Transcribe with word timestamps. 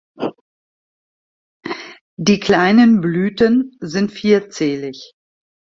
Die 2.17 2.39
kleinen 2.39 3.01
Blüten 3.01 3.77
sind 3.81 4.11
vierzählig. 4.11 4.97